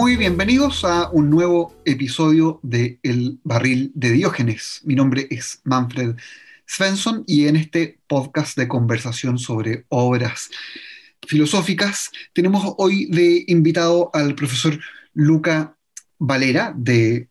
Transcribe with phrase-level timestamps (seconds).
[0.00, 4.80] Muy bienvenidos a un nuevo episodio de El Barril de Diógenes.
[4.82, 6.16] Mi nombre es Manfred
[6.64, 10.48] Svensson y en este podcast de conversación sobre obras
[11.28, 14.80] filosóficas tenemos hoy de invitado al profesor
[15.12, 15.76] Luca
[16.18, 17.28] Valera de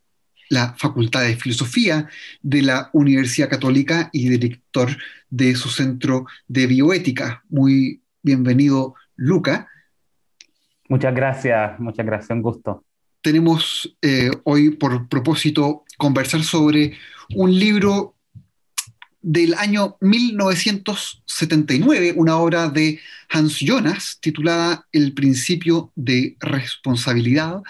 [0.48, 2.08] la Facultad de Filosofía
[2.40, 4.96] de la Universidad Católica y director
[5.28, 7.42] de su centro de bioética.
[7.48, 9.69] Muy bienvenido, Luca.
[10.90, 12.84] Muchas gracias, muchas gracias, un gusto.
[13.22, 16.98] Tenemos eh, hoy por propósito conversar sobre
[17.36, 18.16] un libro
[19.22, 27.62] del año 1979, una obra de Hans Jonas titulada El principio de responsabilidad,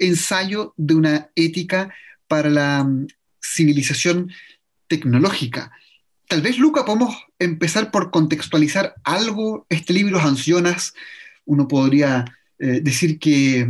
[0.00, 1.94] ensayo de una ética
[2.26, 3.06] para la mm,
[3.40, 4.32] civilización
[4.88, 5.70] tecnológica.
[6.26, 10.92] Tal vez, Luca, podemos empezar por contextualizar algo este libro, Hans Jonas.
[11.44, 12.24] Uno podría
[12.58, 13.66] eh, decir que,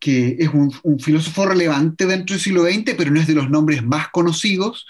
[0.00, 4.08] es un, filósofo relevante dentro del siglo XX, pero no es de los nombres más
[4.08, 4.86] conocidos.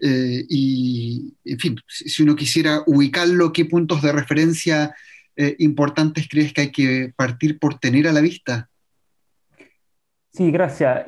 [0.00, 4.94] Eh, y, en fin, si uno quisiera ubicarlo, ¿qué puntos de referencia
[5.36, 8.68] eh, importantes crees que hay que partir por tener a la vista?
[10.30, 11.04] Sí, gracias.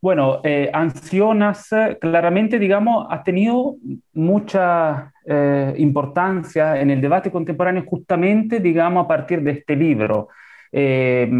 [0.00, 0.40] bueno,
[0.72, 1.68] Ancionas
[2.00, 3.76] claramente, digamos, ha tenido
[4.12, 5.12] mucha
[5.76, 10.28] importancia en el debate contemporáneo justamente, digamos, a partir de este libro.
[10.78, 11.30] Eh,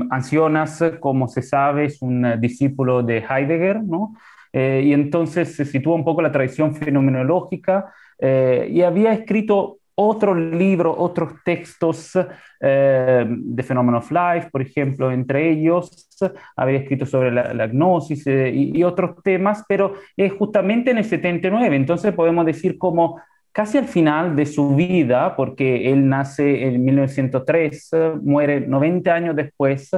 [0.98, 4.16] como se sabe, es un discípulo de Heidegger, ¿no?
[4.50, 10.34] Eh, y entonces se sitúa un poco la tradición fenomenológica eh, y había escrito otro
[10.34, 12.12] libro, otros textos
[12.60, 16.08] de Phenomenon of Life, por ejemplo, entre ellos
[16.54, 21.76] había escrito sobre la, gnosis y, y, otros temas, pero es justamente en el 79,
[21.76, 23.20] entonces podemos decir como
[23.56, 27.90] casi al final de su vida, porque él nace en 1903,
[28.20, 29.90] muere 90 años después,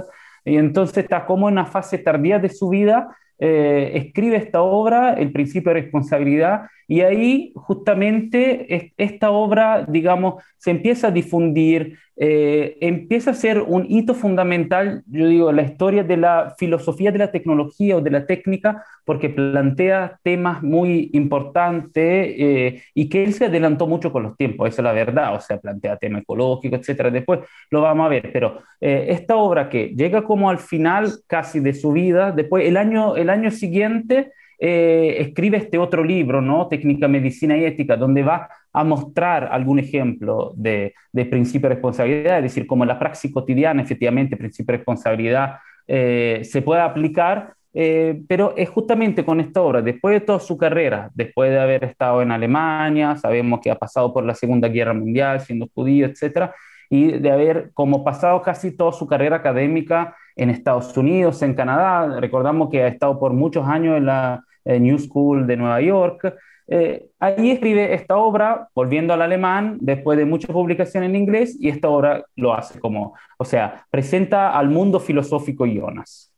[0.44, 5.15] y entonces está como en una fase tardía de su vida, eh, escribe esta obra,
[5.15, 12.78] El principio de responsabilidad, y ahí justamente esta obra, digamos, se empieza a difundir, eh,
[12.81, 17.31] empieza a ser un hito fundamental, yo digo, la historia de la filosofía de la
[17.31, 23.44] tecnología o de la técnica, porque plantea temas muy importantes eh, y que él se
[23.44, 27.10] adelantó mucho con los tiempos, esa es la verdad, o sea, plantea temas ecológicos, etcétera.
[27.10, 31.75] Después lo vamos a ver, pero esta obra que llega como al final casi de
[31.75, 36.66] su vida, después el año, año siguiente, eh, escribe este otro libro, ¿no?
[36.66, 40.94] Técnica, Medicina y Ética, donde va a mostrar algún ejemplo de,
[41.31, 46.41] principio de responsabilidad, es decir, como en la praxis cotidiana, efectivamente, principio de responsabilidad eh,
[46.43, 51.11] se puede aplicar, eh, pero es justamente con esta obra, después de toda su carrera,
[51.15, 55.41] después de haber estado en Alemania, sabemos que ha pasado por la Segunda Guerra Mundial
[55.41, 56.53] siendo judío, etcétera,
[56.91, 62.21] y de haber como pasado casi toda su carrera académica en Estados Unidos, en Canadá,
[62.21, 66.34] recordamos que ha estado por muchos años en la New School de Nueva York.
[66.71, 71.71] Eh, ahí escribe esta obra, volviendo al alemán, después de muchas publicaciones en inglés, y
[71.71, 76.31] esta obra lo hace como, o sea, presenta al mundo filosófico Jonas.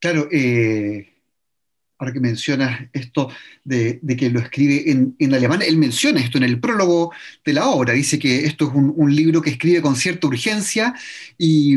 [0.00, 1.09] Claro, eh,
[2.00, 3.30] ahora que mencionas esto
[3.62, 7.12] de, que lo escribe en, alemán, él menciona esto en el prólogo
[7.44, 10.94] de la obra, dice que esto es un, libro que escribe con cierta urgencia
[11.36, 11.76] y,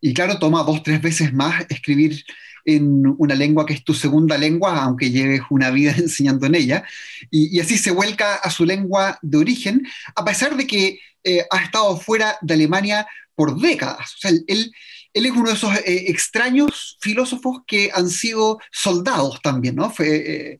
[0.00, 2.24] y, claro, toma dos, tres veces más escribir
[2.64, 6.84] en una lengua que es tu segunda lengua, aunque lleves una vida enseñando en ella,
[7.30, 11.62] y, así se vuelca a su lengua de origen, a pesar de que eh, ha
[11.62, 14.14] estado fuera de Alemania por décadas.
[14.16, 14.72] O sea, él,
[15.12, 19.90] él es uno de esos eh, extraños filósofos que han sido soldados también, ¿no?
[19.90, 20.58] Fue, eh,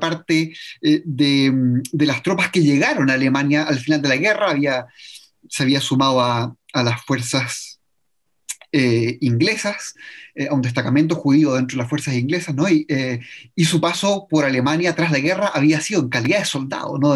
[0.00, 4.86] parte de, de, las tropas que llegaron a Alemania al final de la guerra, había,
[5.48, 7.80] se había sumado a, las fuerzas
[8.72, 9.94] eh, inglesas,
[10.34, 12.66] eh, a un destacamento judío dentro de las fuerzas inglesas, ¿no?
[12.66, 13.20] Eh,
[13.54, 17.14] y, su paso por Alemania tras la guerra había sido en calidad de soldado, no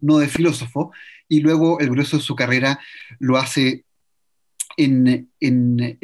[0.00, 0.92] no de filósofo,
[1.28, 2.80] y luego el grueso de su carrera
[3.18, 3.83] lo hace
[4.76, 5.98] en, en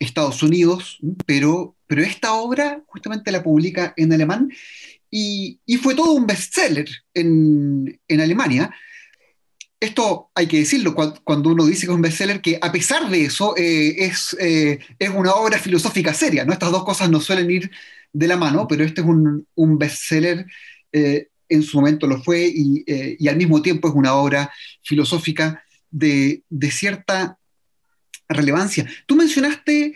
[0.00, 4.50] Estados Unidos, pero, pero esta obra justamente la publica en alemán
[5.10, 8.70] y, y fue todo un bestseller en, en Alemania
[9.80, 13.24] esto hay que decirlo cuando uno dice que es un bestseller, que a pesar de
[13.24, 16.52] eso eh, es, eh, es, una obra filosófica seria, ¿no?
[16.52, 17.70] Estas dos cosas no suelen ir
[18.12, 20.46] de la mano, pero este es un, un bestseller,
[20.92, 24.50] eh, en su momento lo fue, y, y, al mismo tiempo es una obra
[24.82, 27.38] filosófica de, de cierta
[28.28, 28.86] relevancia.
[29.06, 29.94] Tú mencionaste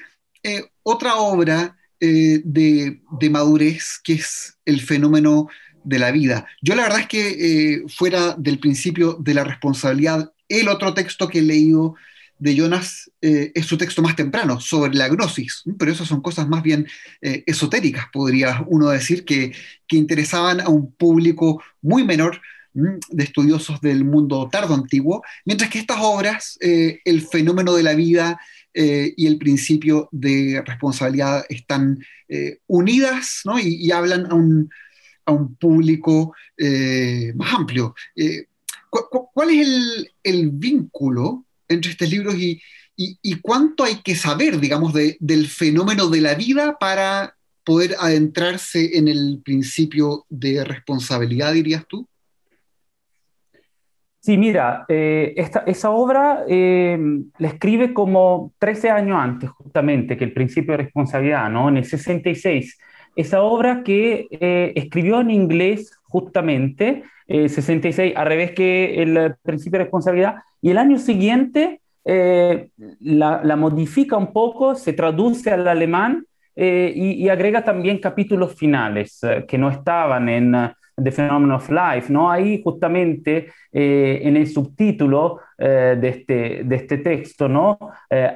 [0.82, 5.49] otra obra de, de madurez, que es el fenómeno
[5.85, 6.47] de la vida.
[6.62, 11.29] Yo la verdad es que eh, fuera del principio de la responsabilidad, el otro texto
[11.29, 11.94] que he leído
[12.38, 16.49] de Jonas eh, es su texto más temprano, sobre la gnosis, pero esas son cosas
[16.49, 16.87] más bien
[17.21, 19.53] eh, esotéricas, podría uno decir, que,
[19.87, 22.41] que, interesaban a un público muy menor
[22.73, 27.95] de estudiosos del mundo tardo antiguo, mientras que estas obras, eh, el fenómeno de la
[27.95, 28.41] vida
[28.73, 31.99] y el principio de responsabilidad están
[32.69, 33.59] unidas ¿no?
[33.59, 34.71] y, hablan a un,
[35.27, 36.33] a un público
[37.35, 37.97] más amplio.
[38.91, 42.61] ¿Cuál es el, el vínculo entre estos libros y,
[43.41, 47.35] cuánto hay que saber, digamos, del fenómeno de la vida para
[47.65, 52.07] poder adentrarse en el principio de responsabilidad, dirías tú?
[54.21, 55.35] Sí, mira, eh,
[55.67, 56.99] esa obra eh,
[57.39, 61.69] la escribe como 13 años antes, justamente, que el principio de responsabilidad, ¿no?
[61.69, 62.79] En el 66.
[63.17, 69.85] Esa obra que eh, escribió en inglés, justamente, 66, al revés que el principio de
[69.85, 72.71] responsabilidad, y el año siguiente eh,
[73.01, 76.25] la, modifica un poco, se traduce al alemán
[76.57, 80.55] eh, y, agrega también capítulos finales eh, que no estaban en
[81.02, 82.12] The Phenomenon of Life.
[82.12, 82.31] ¿no?
[82.31, 87.79] Ahí justamente en el subtítulo de, este, de este texto, ¿no?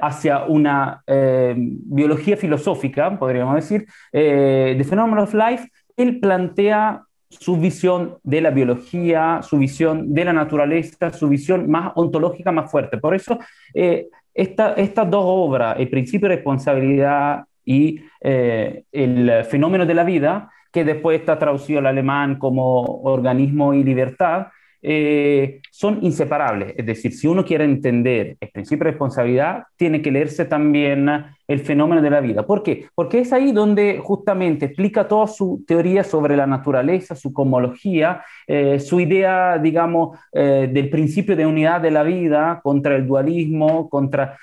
[0.01, 8.41] hacia una biología filosófica, podríamos decir, The Phenomenon of Life, él plantea su visión de
[8.41, 12.97] la biología, su visión de la naturaleza, su visión más ontológica, más fuerte.
[12.97, 13.39] Por eso,
[13.73, 20.51] eh, estas dos obras, El principio de responsabilidad y eh, El fenómeno de la vida,
[20.75, 24.47] que después está traducido al alemán como organismo y libertad,
[24.81, 26.73] eh, son inseparables.
[26.75, 31.07] Es decir, si uno quiere entender el principio de responsabilidad, tiene que leerse también
[31.47, 32.45] el fenómeno de la vida.
[32.45, 32.87] ¿Por qué?
[32.95, 38.79] Porque es ahí donde justamente explica toda su teoría sobre la naturaleza, su cosmología, eh,
[38.79, 44.37] su idea, digamos, eh, del principio de unidad de la vida contra el dualismo, contra,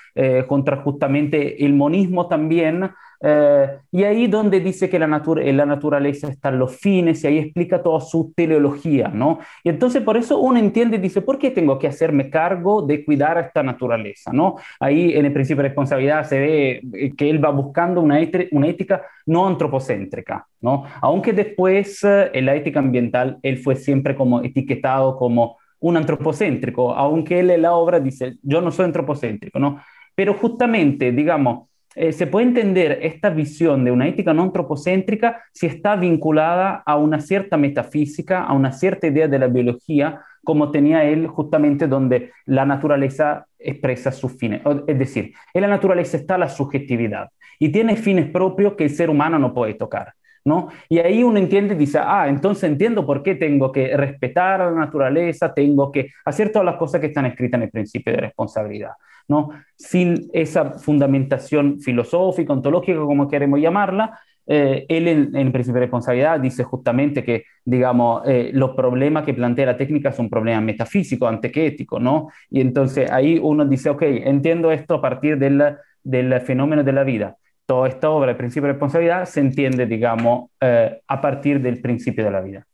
[0.47, 2.91] contra justamente el monismo también.
[3.25, 7.37] Eh, y ahí donde dice que la en la naturaleza están los fines y ahí
[7.37, 9.39] explica toda su teleología, ¿no?
[9.63, 13.05] Y entonces por eso uno entiende y dice, ¿por qué tengo que hacerme cargo de
[13.05, 14.55] cuidar a esta naturaleza, ¿no?
[14.77, 16.81] Ahí en el principio de responsabilidad se ve eh,
[17.17, 18.19] que él va buscando una,
[18.51, 20.85] una ética no antropocéntrica, ¿no?
[21.01, 26.93] Aunque después eh, en la ética ambiental él fue siempre como etiquetado como un antropocéntrico,
[26.93, 29.81] aunque él en la obra dice, yo no soy antropocéntrico, ¿no?
[30.15, 35.67] Pero justamente, digamos, eh, se puede entender esta visión de una ética no antropocéntrica si
[35.67, 41.03] está vinculada a una cierta metafísica, a una cierta idea de la biología, como tenía
[41.05, 44.61] él justamente donde la naturaleza expresa sus fines.
[44.87, 47.29] Es decir, en la naturaleza está la subjetividad
[47.59, 50.13] y tiene fines propios que el ser humano no puede tocar.
[50.45, 50.67] ¿No?
[50.89, 54.71] Y ahí uno entiende y dice, ah, entonces entiendo por qué tengo que respetar a
[54.71, 58.19] la naturaleza, tengo que hacer todas las cosas que están escritas en el principio de
[58.19, 58.91] responsabilidad.
[59.29, 59.51] ¿no?
[59.77, 66.63] Sin esa fundamentación filosófica, ontológica, como queremos llamarla, eh, él en, principio de responsabilidad dice
[66.63, 71.67] justamente que, digamos, eh, los problemas que plantea la técnica son problemas metafísicos antes que
[71.67, 72.29] éticos, ¿no?
[72.49, 77.03] Y entonces ahí uno dice, ok, entiendo esto a partir del, del fenómeno de la
[77.03, 77.37] vida.
[77.65, 82.25] Toda esta obra, el principio de responsabilidad, se entiende, digamos, eh, a partir del principio
[82.25, 82.67] de la vida.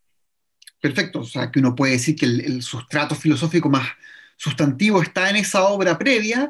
[0.81, 3.87] Perfecto, o sea, que uno puede decir que el sustrato filosófico más,
[4.39, 6.49] sustantivo está en esa obra previa,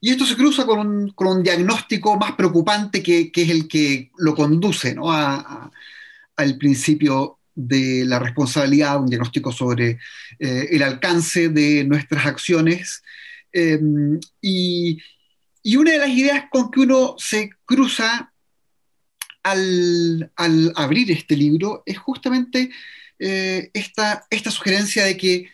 [0.00, 3.68] y esto se cruza con un, con un diagnóstico más preocupante que, que, es el
[3.68, 5.12] que lo conduce ¿no?
[5.12, 5.70] a,
[6.36, 9.98] al principio de la responsabilidad, un diagnóstico sobre
[10.38, 13.02] eh, el alcance de nuestras acciones.
[13.52, 14.98] Em, y,
[15.62, 18.32] y, una de las ideas con que uno se cruza
[19.42, 22.70] al, al abrir este libro es justamente
[23.18, 25.50] eh, esta, esta sugerencia de que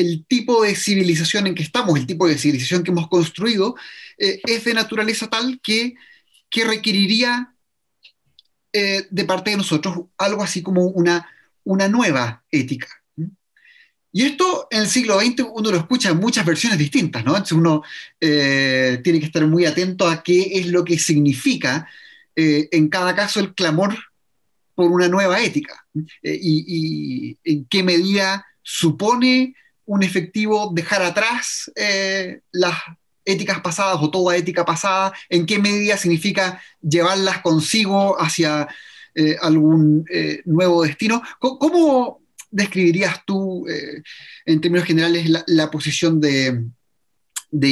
[0.00, 3.76] el tipo de civilización en que estamos, el tipo de civilización que hemos construido,
[4.16, 5.94] eh, es de naturaleza tal que,
[6.48, 7.54] que requeriría
[8.72, 11.28] eh, de parte de nosotros algo así como una,
[11.64, 12.88] una nueva ética.
[14.12, 17.32] Y esto en el siglo XX uno lo escucha en muchas versiones distintas, ¿no?
[17.32, 17.82] Entonces uno
[18.20, 21.88] eh, tiene que estar muy atento a qué es lo que significa
[22.34, 23.94] en cada caso el clamor
[24.74, 25.84] por una nueva ética
[26.22, 29.54] y, en qué medida supone
[29.90, 32.76] un efectivo dejar atrás eh, las
[33.24, 38.68] éticas pasadas o toda ética pasada, en qué medida significa llevarlas consigo hacia
[39.16, 41.20] eh, algún eh, nuevo destino.
[41.40, 42.20] ¿Cómo,
[42.52, 43.66] describirías tú,
[44.44, 46.66] en términos generales, la, posición de,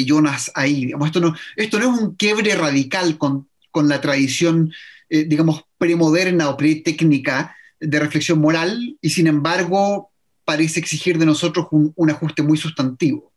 [0.05, 0.93] Jonas ahí?
[1.05, 4.73] esto, no, esto no es un quiebre radical con, con la tradición,
[5.09, 10.11] digamos, premoderna o pretécnica de reflexión moral, y sin embargo
[10.49, 13.33] parece exigir de nosotros un, ajuste muy sustantivo.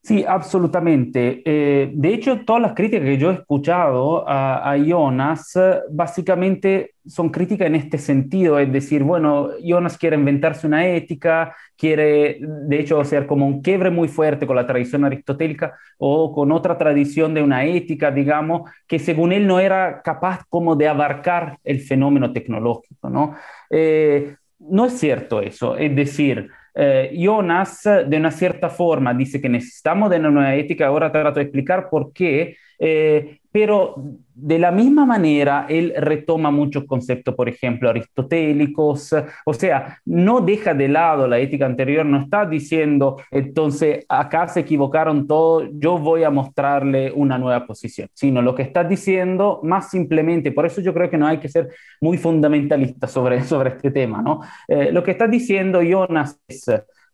[0.00, 1.42] Sí, absolutamente.
[1.44, 5.58] Eh, de hecho, todas las críticas que yo he escuchado a, Jonas
[5.90, 12.38] básicamente son críticas en este sentido, es decir, bueno, Jonas quiere inventarse una ética, quiere
[12.40, 16.78] de hecho hacer como un quiebre muy fuerte con la tradición aristotélica o con otra
[16.78, 21.80] tradición de una ética, digamos, que según él no era capaz como de abarcar el
[21.80, 23.34] fenómeno tecnológico, ¿no?
[23.70, 29.48] Eh, no es cierto eso, es decir, eh, Jonas, de una cierta forma, dice que
[29.48, 33.96] necesitamos de una nueva ética, ahora trato de explicar por qué, eh, pero
[34.36, 39.12] de la misma manera él retoma muchos conceptos, por ejemplo, aristotélicos,
[39.44, 44.60] o sea, no deja de lado la ética anterior, no está diciendo, entonces, acá se
[44.60, 49.90] equivocaron todos, yo voy a mostrarle una nueva posición, sino lo que está diciendo más
[49.90, 53.90] simplemente, por eso yo creo que no hay que ser muy fundamentalista sobre, sobre este
[53.90, 54.42] tema, ¿no?
[54.68, 56.64] Eh, lo que está diciendo Jonas es...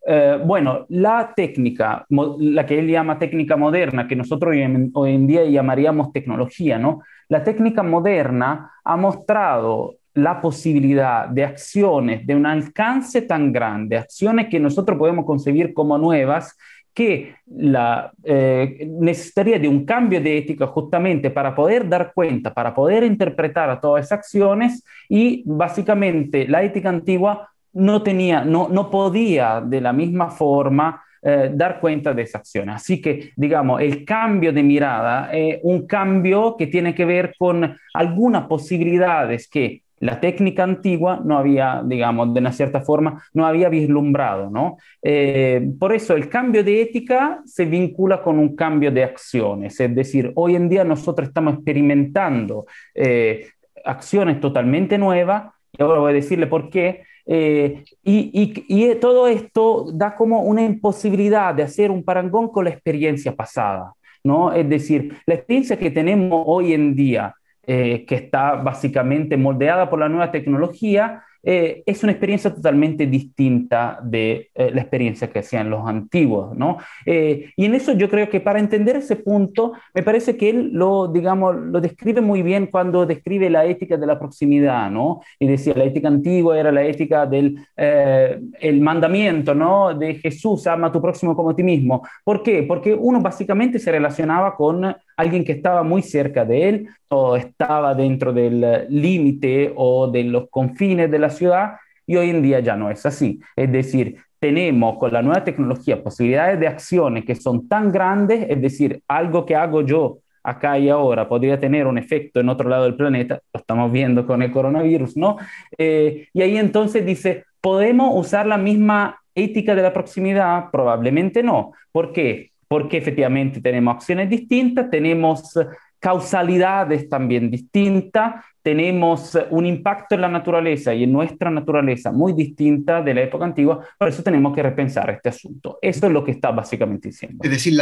[0.07, 4.55] Eh, bueno, la técnica, la que él llama técnica moderna, que nosotros
[4.93, 7.01] hoy en, día llamaríamos tecnología, ¿no?
[7.29, 14.49] La técnica moderna ha mostrado la posibilidad de acciones de un alcance tan grande, acciones
[14.49, 16.57] que nosotros podemos concebir como nuevas,
[16.93, 22.73] que la, eh, necesitaría de un cambio de ética justamente para poder dar cuenta, para
[22.73, 28.91] poder interpretar a todas esas acciones y básicamente la ética antigua no tenía, no, no
[28.91, 32.69] podía de la misma forma eh, dar cuenta de esa acción.
[32.71, 37.77] Así que, digamos, el cambio de mirada es un cambio que tiene que ver con
[37.95, 43.71] algunas posibilidades que la técnica antigua no había, digamos, de una cierta forma, no había
[43.71, 44.77] vislumbrado, ¿no?
[45.01, 49.95] Eh, por eso el cambio de ética se vincula con un cambio de acciones, es
[49.95, 53.47] decir, hoy en día nosotros estamos experimentando eh,
[53.83, 60.15] acciones totalmente nuevas, y ahora voy a decirle por qué, eh, y, todo esto da
[60.15, 64.53] como una imposibilidad de hacer un parangón con la experiencia pasada, ¿no?
[64.53, 67.35] Es decir, la experiencia que tenemos hoy en día,
[67.67, 73.99] eh, que está básicamente moldeada por la nueva tecnología, eh, es una experiencia totalmente distinta
[74.03, 76.79] de eh, la experiencia que hacían los antiguos, ¿no?
[77.05, 80.71] Eh, y en eso yo creo que para entender ese punto, me parece que él
[80.73, 85.21] lo, digamos, lo describe muy bien cuando describe la ética de la proximidad, ¿no?
[85.39, 89.95] Y decía, la ética antigua era la ética del el mandamiento, ¿no?
[89.95, 92.03] De Jesús, ama a tu próximo como a ti mismo.
[92.25, 92.63] ¿Por qué?
[92.63, 97.95] Porque uno básicamente se relacionaba con alguien que estaba muy cerca de él o estaba
[97.95, 101.75] dentro del límite o de los confines de la ciudad
[102.07, 103.41] y hoy en día ya no es así.
[103.57, 108.61] Es decir, tenemos con la nueva tecnología posibilidades de acciones que son tan grandes, es
[108.61, 112.85] decir, algo que hago yo acá y ahora podría tener un efecto en otro lado
[112.85, 115.39] del planeta, lo estamos viendo con el coronavirus, ¿no?
[115.79, 120.71] Eh, y ahí entonces dice, ¿podemos usar la misma ética de la proximidad?
[120.71, 121.73] Probablemente no.
[121.91, 122.53] ¿Por qué?
[122.75, 125.57] Porque efectivamente tenemos acciones distintas, tenemos
[126.01, 133.01] causalidades también distintas, tenemos un impacto en la naturaleza y en nuestra naturaleza muy distinta
[133.01, 135.79] de la época antigua, por eso tenemos que repensar este asunto.
[135.81, 137.45] Eso es lo que está básicamente diciendo.
[137.45, 137.79] Es decir,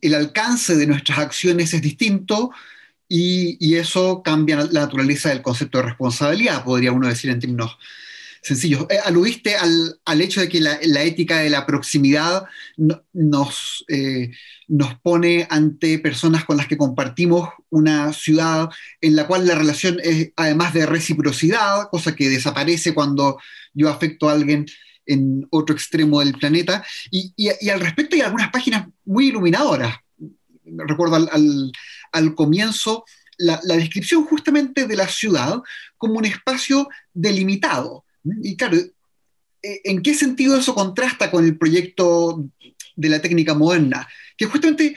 [0.00, 2.52] el alcance de nuestras acciones es distinto
[3.08, 7.76] y, y, eso cambia la naturaleza del concepto de responsabilidad, podría uno decir en términos
[8.42, 8.86] sencillo.
[8.90, 12.44] Eh, aludiste al, al, hecho de que la, ética de la proximidad
[13.12, 14.30] nos, eh,
[14.68, 18.68] nos pone ante personas con las que compartimos una ciudad
[19.00, 23.38] en la cual la relación es además de reciprocidad, cosa que desaparece cuando
[23.74, 24.66] yo afecto a alguien
[25.06, 26.84] en otro extremo del planeta.
[27.10, 29.96] Y, al respecto hay algunas páginas muy iluminadoras.
[30.64, 31.72] Recuerdo al,
[32.12, 33.04] al, comienzo
[33.38, 35.60] la, descripción justamente de la ciudad
[35.96, 42.44] como un espacio delimitado, y claro, eh, ¿en qué sentido eso contrasta con el proyecto
[42.96, 44.08] de la técnica moderna?
[44.36, 44.96] Que justamente,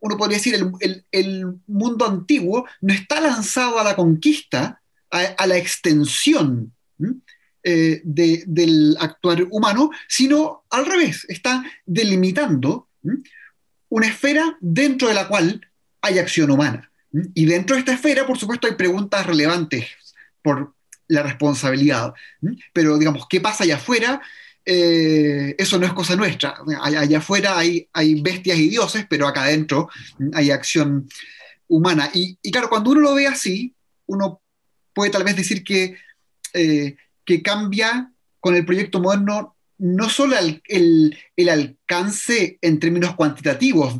[0.00, 0.54] uno podría decir,
[1.10, 6.74] el, mundo antiguo no está lanzado a la conquista, a, la extensión
[7.62, 12.88] eh, del actuar humano, sino al revés, está delimitando
[13.88, 15.66] una esfera dentro de la cual
[16.02, 16.90] hay acción humana.
[17.34, 19.86] Y dentro de esta esfera, por supuesto, hay preguntas relevantes
[20.42, 20.74] por,
[21.08, 22.12] la responsabilidad.
[22.72, 24.20] Pero, digamos, ¿qué pasa allá afuera?
[24.64, 26.54] Eh, eso no es cosa nuestra.
[26.82, 29.88] Allá, afuera hay, hay, bestias y dioses, pero acá adentro
[30.34, 31.08] hay acción
[31.66, 32.10] humana.
[32.12, 33.74] Y, claro, cuando uno lo ve así,
[34.06, 34.42] uno
[34.92, 35.96] puede tal vez decir que,
[36.52, 43.14] eh, que cambia con el proyecto moderno no solo el, el, el, alcance en términos
[43.14, 43.94] cuantitativos,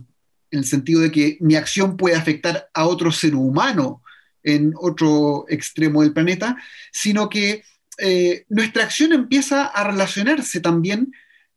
[0.50, 4.02] en el sentido de que mi acción puede afectar a otro ser humano,
[4.42, 6.56] en otro extremo del planeta,
[6.92, 7.64] sino que
[7.98, 11.12] eh, nuestra acción empieza a relacionarse también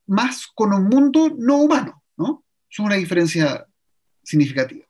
[0.07, 2.43] más con un mundo no humano, ¿no?
[2.79, 3.67] una diferencia
[4.23, 4.85] significativa.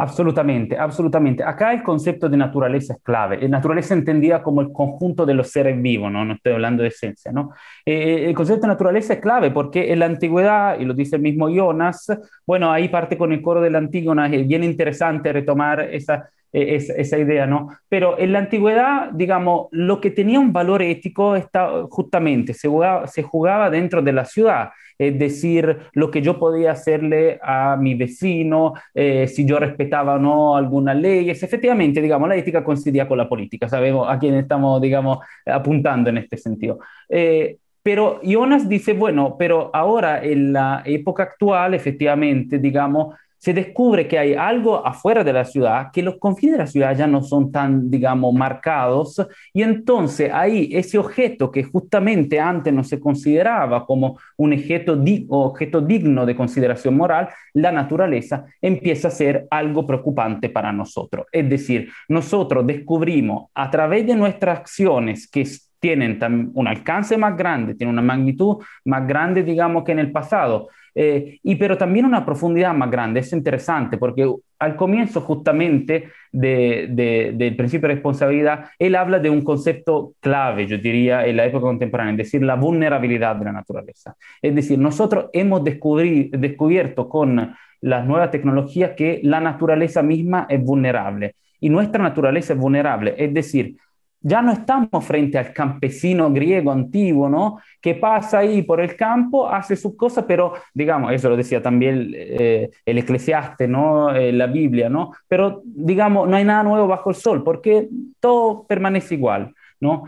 [0.00, 1.44] Absolutamente, absolutamente.
[1.44, 3.46] Acá el concepto de naturaleza es clave.
[3.50, 7.30] Naturaleza entendida como el conjunto de los seres vivos, no, no estoy hablando de esencia.
[7.32, 7.50] ¿no?
[7.84, 11.22] Eh, el concepto de naturaleza es clave porque en la antigüedad, y lo dice el
[11.22, 12.06] mismo Jonas,
[12.46, 16.76] bueno, ahí parte con el coro de la Antígona, es bien interesante retomar esa, eh,
[16.96, 17.68] esa, idea, ¿no?
[17.86, 23.06] Pero en la antigüedad, digamos, lo que tenía un valor ético está justamente, se jugaba,
[23.06, 27.94] se jugaba dentro de la ciudad es decir, lo que yo podía hacerle a mi
[27.94, 31.42] vecino, eh, si yo respetaba o no algunas leyes.
[31.42, 36.18] Efectivamente, digamos, la ética coincidía con la política, sabemos a quién estamos, digamos, apuntando en
[36.18, 36.80] este sentido.
[37.08, 44.06] Eh, pero Jonas dice, bueno, pero ahora en la época actual, efectivamente, digamos, se descubre
[44.06, 47.22] que hay algo afuera de la ciudad, que los confines de la ciudad ya no
[47.22, 53.86] son tan, digamos, marcados, y entonces ahí ese objeto que justamente antes no se consideraba
[53.86, 60.50] como un objeto, objeto digno de consideración moral, la naturaleza empieza a ser algo preocupante
[60.50, 61.26] para nosotros.
[61.32, 65.46] Es decir, nosotros descubrimos a través de nuestras acciones que
[65.80, 70.68] tienen un alcance más grande, tienen una magnitud más grande, digamos, que en el pasado,
[70.94, 73.20] eh, y pero también una profundidad más grande.
[73.20, 80.14] Es interesante porque al comienzo justamente del principio de responsabilidad, él habla de un concepto
[80.20, 84.16] clave, yo diría, en la época contemporánea, es decir, la vulnerabilidad de la naturaleza.
[84.42, 91.36] Es decir, nosotros hemos descubierto con las nuevas tecnologías que la naturaleza misma es vulnerable
[91.60, 93.14] y nuestra naturaleza es vulnerable.
[93.16, 93.76] Es decir,
[94.22, 97.58] ya no estamos frente al campesino griego antiguo, ¿no?
[97.80, 102.12] Que pasa ahí por el campo, hace sus cosas, pero digamos, eso lo decía también
[102.14, 104.14] eh, el eclesiaste, ¿no?
[104.14, 105.12] Eh, la Biblia, ¿no?
[105.26, 107.88] Pero digamos, no hay nada nuevo bajo el sol, porque
[108.20, 110.04] todo permanece igual, ¿no?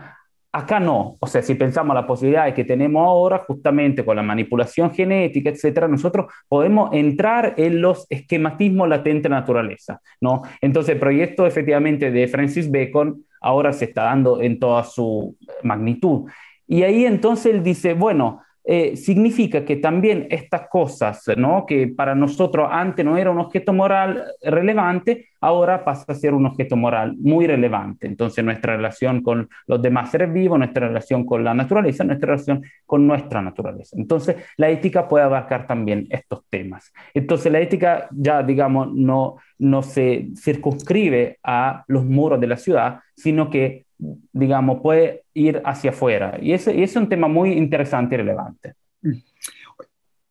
[0.55, 4.91] Acá no, o sea, si pensamos la posibilidad que tenemos ahora, justamente con la manipulación
[4.91, 10.43] genética, etcétera, nosotros podemos entrar en los esquematismos latentes de la naturaleza, ¿no?
[10.61, 16.29] Entonces, el proyecto efectivamente de Francis Bacon ahora se está dando en toda su magnitud.
[16.67, 21.65] Y ahí entonces él dice, bueno, eh, significa que también estas cosas, ¿no?
[21.65, 26.45] que para nosotros antes no era un objeto moral relevante, ahora pasa a ser un
[26.45, 28.07] objeto moral muy relevante.
[28.07, 32.63] Entonces nuestra relación con los demás seres vivos, nuestra relación con la naturaleza, nuestra relación
[32.85, 33.97] con nuestra naturaleza.
[33.99, 36.93] Entonces la ética puede abarcar también estos temas.
[37.13, 42.99] Entonces la ética ya, digamos, no, no se circunscribe a los muros de la ciudad,
[43.15, 43.82] sino que
[44.31, 46.37] digamos, puede ir hacia afuera.
[46.41, 48.73] Y ese, es un tema muy interesante y relevante.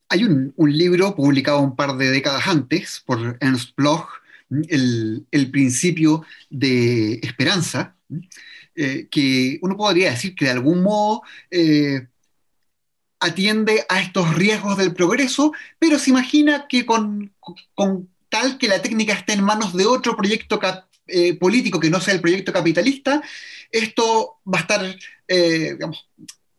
[0.09, 4.09] Hay un, libro publicado un par de décadas antes por Ernst Bloch,
[4.69, 7.97] el, principio de esperanza,
[8.75, 12.07] eh, que uno podría decir que de algún modo eh,
[13.21, 17.33] atiende a estos riesgos del progreso, pero se imagina que con,
[17.75, 20.61] con, tal que la técnica esté en manos de otro proyecto
[21.07, 23.23] eh, político que no sea el proyecto capitalista,
[23.73, 25.79] esto va a estar, eh,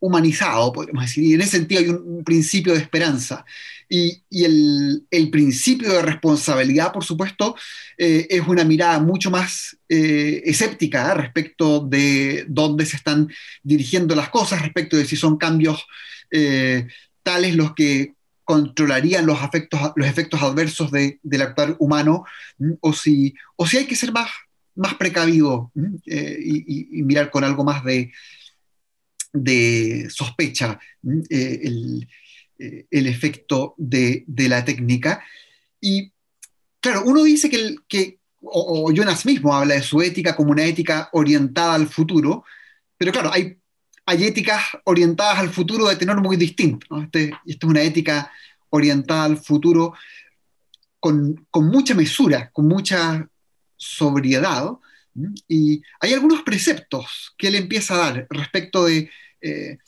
[0.00, 3.44] humanizado, podríamos decir, y en ese sentido hay un, principio de esperanza.
[3.88, 7.56] Y, el, principio de responsabilidad, por supuesto,
[7.96, 13.28] eh, es una mirada mucho más eh, escéptica respecto de dónde se están
[13.62, 15.86] dirigiendo las cosas, respecto de si son cambios
[17.22, 22.24] tales los que controlarían los, efectos, los efectos adversos del actuar humano,
[22.80, 24.28] o si, o si hay que ser más
[24.76, 25.72] más precavido
[26.06, 28.12] eh, y, mirar con algo más de,
[29.32, 30.78] de sospecha
[31.30, 31.60] eh,
[32.58, 35.22] eh, el, efecto de, la técnica.
[35.80, 36.12] Y
[36.80, 41.74] claro, uno dice que, o, Jonas mismo habla de su ética como una ética orientada
[41.74, 42.44] al futuro,
[42.96, 43.58] pero claro, hay,
[44.06, 46.86] hay éticas orientadas al futuro de tenor muy distinto.
[47.02, 48.30] Este, esta es una ética
[48.70, 49.94] orientada al futuro
[50.98, 53.28] con, con mucha mesura, con mucha
[53.84, 54.70] sobriedad.
[55.46, 59.78] Y hay algunos preceptos que él empieza a dar respecto de eh,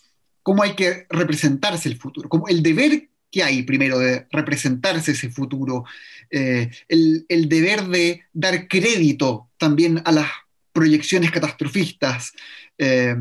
[0.43, 5.31] cómo hay que representarse el futuro, como el deber que hay primero de representarse ese
[5.31, 5.85] futuro,
[6.31, 10.31] eh, el, deber de dar crédito también a las
[10.73, 12.33] proyecciones catastrofistas.
[12.79, 13.17] Eh,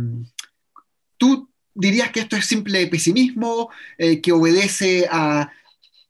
[1.17, 5.49] ¿Tú dirías que esto es simple pesimismo, que obedece a,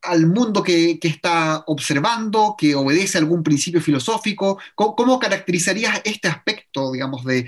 [0.06, 4.58] al mundo que, está observando, que obedece a algún principio filosófico?
[4.74, 7.46] ¿Cómo, caracterizarías este aspecto, digamos, de,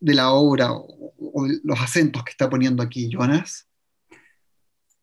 [0.00, 1.12] la obra o,
[1.62, 3.66] los acentos que está poniendo aquí Jonas?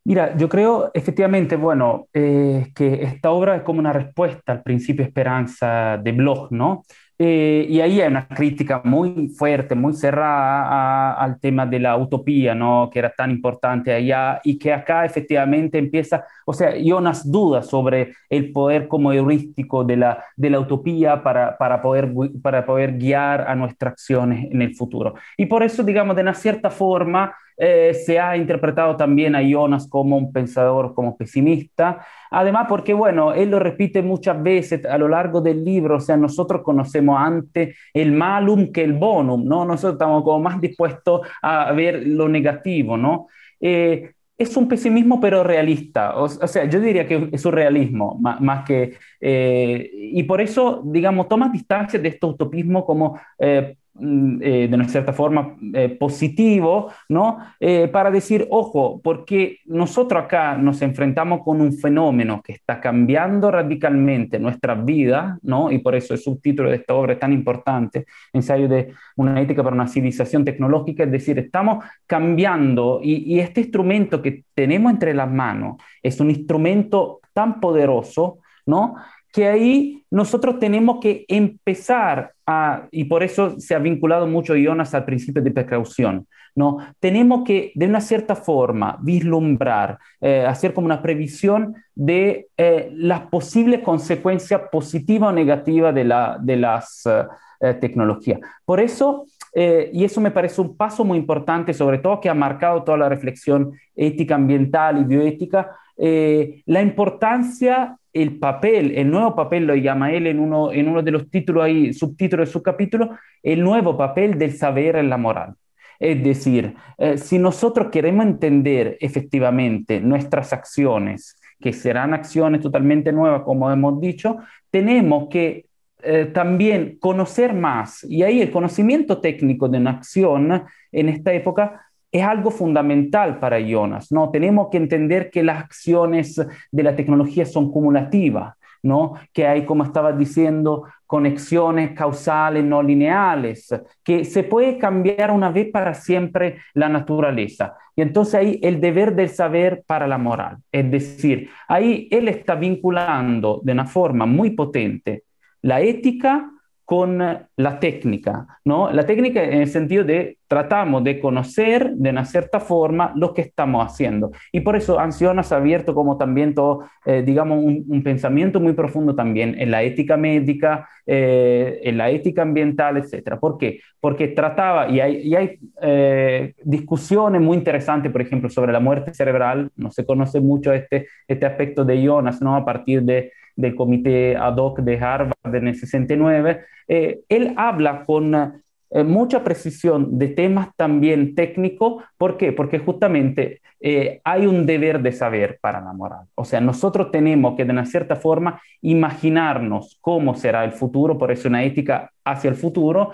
[0.04, 5.06] Mira, yo creo efectivamente, bueno, eh, que esta obra es como una respuesta al principio
[5.06, 6.84] esperanza de Bloch, ¿no?
[7.23, 12.55] Eh, y ahí hay una crítica muy fuerte, muy cerrada al tema de la utopía,
[12.55, 12.89] ¿no?
[12.91, 17.67] que era tan importante allá y que acá efectivamente empieza, o sea, hay unas dudas
[17.67, 22.97] sobre el poder como heurístico de la, de la utopía para, para, poder, para poder
[22.97, 25.13] guiar a nuestras acciones en el futuro.
[25.38, 29.88] Y por eso, digamos, de una cierta forma, eh, se ha interpretado también a Jonas
[29.88, 35.08] como un pensador, como pesimista, además porque, bueno, él lo repite muchas veces a lo
[35.08, 39.66] largo del libro, o sea, nosotros conocemos antes el malum que el bonum, ¿no?
[39.66, 43.28] Nosotros estamos como más dispuestos a ver lo negativo, ¿no?
[43.60, 48.66] Eh, es un pesimismo pero realista, o, sea, yo diría que es un realismo más,
[48.66, 48.96] que...
[49.20, 54.88] Eh, y por eso, digamos, toma distancia de este utopismo como Mm, eh, de una
[54.88, 57.39] cierta forma eh, positivo, ¿no?
[57.60, 63.51] Eh, para decir, ojo, porque nosotros acá nos enfrentamos con un fenómeno que está cambiando
[63.51, 65.69] radicalmente nuestra vida, ¿no?
[65.71, 69.62] Y por eso el subtítulo de esta obra es tan importante, ensayo de una ética
[69.62, 75.13] para una civilización tecnológica, es decir, estamos cambiando y, y este instrumento que tenemos entre
[75.13, 78.95] las manos es un instrumento tan poderoso, ¿no?
[79.32, 84.94] Que ahí nosotros tenemos que empezar a, y por eso se ha vinculado mucho Jonas
[84.94, 86.80] al principio de precaución, ¿no?
[87.00, 93.22] Tenemos que, de una cierta forma, vislumbrar, eh, hacer como una previsión de eh, las
[93.22, 98.39] posibles consecuencias positivas o negativas de, la, de las eh, tecnologías.
[98.65, 102.84] Por eso, y eso me parece un paso muy importante, sobre todo que ha marcado
[102.84, 109.76] toda la reflexión ética ambiental y bioética, la importancia el papel, el nuevo papel lo
[109.76, 113.63] llama él en uno, en uno de los títulos ahí, subtítulos de su capítulo, el
[113.63, 115.56] nuevo papel del saber en la moral.
[116.00, 123.43] Es decir, eh, si nosotros queremos entender efectivamente nuestras acciones, que serán acciones totalmente nuevas,
[123.43, 124.38] como hemos dicho,
[124.71, 125.67] tenemos que
[126.04, 128.04] eh, también conocer más.
[128.04, 133.60] Y ahí el conocimiento técnico de una acción en esta época es algo fundamental para
[133.60, 134.30] Jonas, ¿no?
[134.30, 139.13] Tenemos que entender que las acciones de la tecnología son cumulativas, ¿no?
[139.32, 145.69] Que hay, como estaba diciendo, conexiones causales no lineales, que se puede cambiar una vez
[145.71, 147.76] para siempre la naturaleza.
[147.95, 150.58] Y entonces ahí el deber del saber para la moral.
[150.71, 155.24] Es decir, ahí él está vinculando de una forma muy potente
[155.62, 156.50] la ética
[156.86, 157.20] con
[157.56, 158.91] la técnica, ¿no?
[158.91, 163.41] La técnica en el sentido de tratamos de conocer de una cierta forma lo que
[163.41, 164.32] estamos haciendo.
[164.52, 169.15] Y por eso Ancionas ha abierto como también todo, eh, digamos, un, pensamiento muy profundo
[169.15, 173.39] también en la ética médica, eh, en la ética ambiental, etc.
[173.39, 173.80] ¿Por qué?
[174.02, 179.13] Porque trataba, y hay, y hay eh, discusiones muy interesantes, por ejemplo, sobre la muerte
[179.13, 182.58] cerebral, no se conoce mucho este, este aspecto de Jonas, ¿no?
[182.58, 188.04] A partir de del comité ad hoc de Harvard en el 69, eh, él habla
[188.06, 192.04] con eh, mucha precisión de temas también técnicos.
[192.18, 192.52] ¿Por qué?
[192.52, 196.26] Porque justamente eh, hay un deber de saber para la moral.
[196.36, 201.32] O sea, nosotros tenemos que de una cierta forma imaginarnos cómo será el futuro, por
[201.32, 203.12] eso una ética hacia el futuro,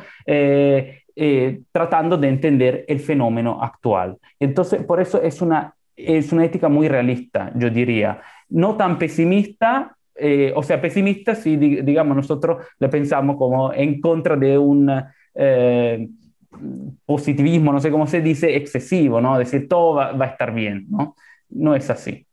[1.71, 4.17] tratando de entender el fenómeno actual.
[4.39, 8.21] Entonces, por eso es una, es una ética muy realista, yo diría.
[8.49, 14.35] No tan pesimista, eh, o sea, pesimista si, digamos, nosotros le pensamos como en contra
[14.35, 14.91] de un
[15.35, 16.07] eh,
[17.05, 19.37] positivismo, no sé cómo se dice, excesivo, ¿no?
[19.37, 21.15] Decir todo va, a estar bien, ¿no?
[21.49, 22.25] No es así.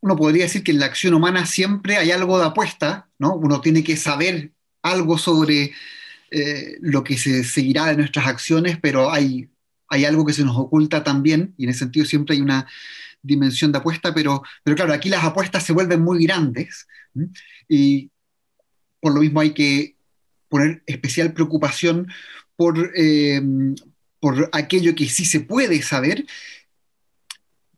[0.00, 3.34] Uno podría decir que en la acción humana siempre hay algo de apuesta, ¿no?
[3.34, 5.72] Uno tiene que saber algo sobre
[6.30, 9.48] eh, lo que se seguirá de nuestras acciones, pero hay,
[9.88, 12.66] hay algo que se nos oculta también, y en ese sentido siempre hay una
[13.22, 16.86] dimensión de apuesta, pero, pero claro, aquí las apuestas se vuelven muy grandes
[17.68, 18.10] y
[19.00, 19.96] por lo mismo hay que
[20.48, 22.08] poner especial preocupación
[22.56, 23.40] por, eh,
[24.20, 26.26] por aquello que sí se puede saber,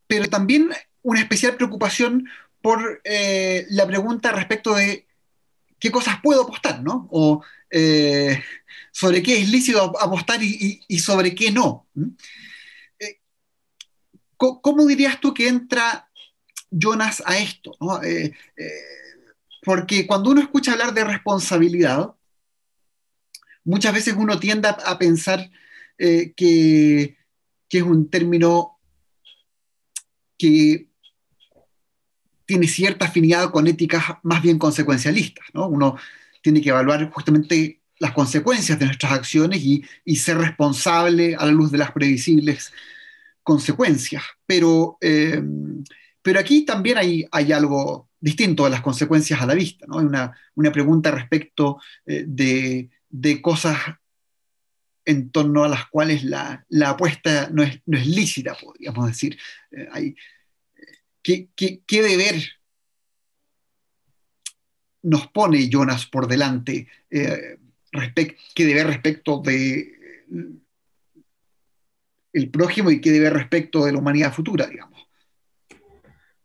[0.07, 0.71] pero también
[1.03, 2.29] una especial preocupación
[2.63, 5.07] por eh, la pregunta respecto de
[5.79, 7.09] qué cosas puedo apostar, ¿no?
[7.11, 8.43] O eh,
[8.93, 11.87] sobre qué es lícito apostar y, y sobre qué no.
[14.41, 16.09] ¿Cómo dirías tú que entra
[16.71, 17.77] Jonas a esto?
[18.03, 18.73] Eh, eh,
[19.63, 22.15] porque cuando uno escucha hablar de responsabilidad,
[23.65, 25.51] muchas veces uno tiende a, pensar
[25.99, 27.19] eh, que,
[27.69, 28.79] es un término
[30.39, 30.89] que
[32.47, 35.45] tiene cierta afinidad con éticas más bien consecuencialistas.
[35.53, 35.99] Uno
[36.41, 41.53] tiene que evaluar justamente las consecuencias de nuestras acciones y, y ser responsable a la
[41.53, 42.73] luz de las previsibles
[43.51, 45.43] consecuencias, pero, eh,
[46.23, 49.99] pero aquí también hay, hay algo distinto a las consecuencias a la vista, ¿no?
[49.99, 53.77] Hay una, una pregunta respecto eh, de, de, cosas
[55.05, 59.37] en torno a las cuales la, la apuesta no es, no es, lícita, podríamos decir.
[59.73, 60.15] Eh, hay,
[61.21, 62.37] ¿qué, qué, qué, deber
[65.03, 66.87] nos pone Jonas por delante?
[67.11, 67.59] Eh,
[68.55, 69.99] ¿Qué deber respecto de
[72.33, 75.09] el prójimo y qué deber respecto de la humanidad futura, digamos?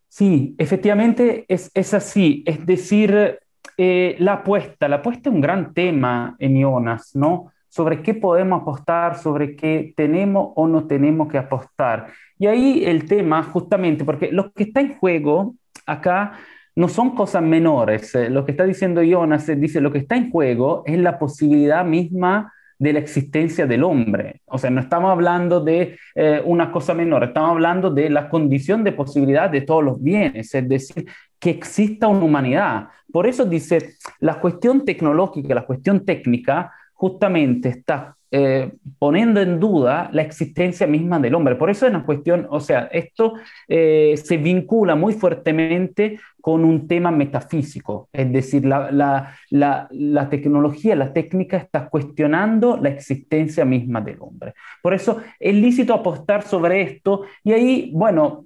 [0.08, 2.44] Sí, efectivamente es, es así.
[2.46, 3.40] Es decir,
[3.78, 7.52] eh, la apuesta, la apuesta es un gran tema en Ionas, ¿no?
[7.68, 12.08] Sobre qué podemos apostar, sobre qué tenemos o no tenemos que apostar.
[12.40, 16.40] Y ahí el tema, justamente, porque lo que está en juego acá
[16.76, 18.16] no son cosas menores.
[18.16, 21.84] Eh, lo que está diciendo Jonas dice, lo que está en juego es la posibilidad
[21.84, 24.42] misma de la existencia del hombre.
[24.46, 28.84] O sea, no estamos hablando de eh, una cosa menor, estamos hablando de la condición
[28.84, 31.06] de posibilidad de todos los bienes, es decir,
[31.40, 32.88] que exista una humanidad.
[33.12, 40.10] Por eso dice, la cuestión tecnológica, la cuestión técnica, justamente está eh, poniendo en duda
[40.12, 41.56] la existencia misma del hombre.
[41.56, 46.86] Por eso es una cuestión, o sea, esto eh, se vincula muy fuertemente con un
[46.86, 53.64] tema metafísico, es decir, la, la, la, la, tecnología, la técnica está cuestionando la existencia
[53.64, 54.54] misma del hombre.
[54.82, 58.44] Por eso es lícito apostar sobre esto y ahí, bueno,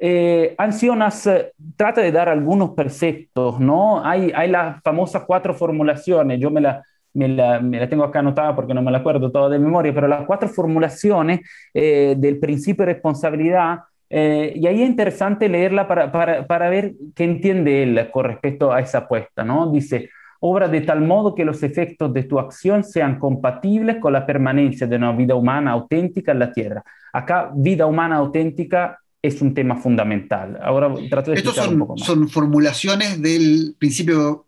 [0.00, 4.04] eh, Ancionas eh, trata de dar algunos preceptos, ¿no?
[4.04, 6.82] Hay, hay las famosas cuatro formulaciones, yo me la,
[7.18, 9.92] me la, me la, tengo acá anotada porque no me la acuerdo toda de memoria,
[9.92, 11.40] pero las cuatro formulaciones
[11.74, 16.94] eh, del principio de responsabilidad, eh, y ahí es interesante leerla para, para, para, ver
[17.14, 19.70] qué entiende él con respecto a esa apuesta, ¿no?
[19.70, 24.24] Dice, obra de tal modo que los efectos de tu acción sean compatibles con la
[24.24, 26.82] permanencia de una vida humana auténtica en la Tierra.
[27.12, 30.58] Acá, vida humana auténtica es un tema fundamental.
[30.62, 32.06] Ahora trato de Estos son, un poco más.
[32.06, 34.46] son formulaciones del principio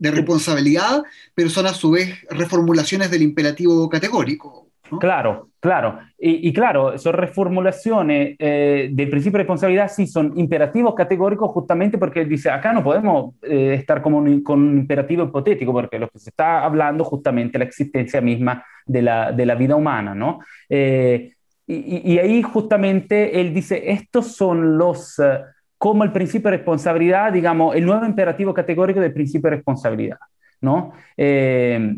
[0.00, 1.02] de responsabilidad,
[1.34, 4.66] pero son a su vez reformulaciones del imperativo categórico.
[4.90, 4.98] ¿no?
[4.98, 6.00] Claro, claro.
[6.18, 11.98] Y, y, claro, son reformulaciones eh, del principio de responsabilidad, sí, son imperativos categóricos justamente
[11.98, 16.08] porque dice, acá no podemos eh, estar como un, con un imperativo hipotético, porque lo
[16.08, 20.14] que se está hablando justamente es la existencia misma de la, de la vida humana,
[20.14, 20.40] ¿no?
[20.68, 21.34] Eh,
[21.66, 25.18] y, y, ahí justamente él dice, estos son los...
[25.18, 25.44] Uh,
[25.80, 30.18] como el principio de responsabilidad, digamos, el nuevo imperativo categórico del principio de responsabilidad,
[30.60, 30.92] ¿no?
[31.16, 31.96] Eh,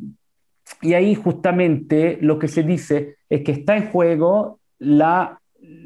[0.83, 5.37] y ahí justamente lo que se dice es que está en juego la,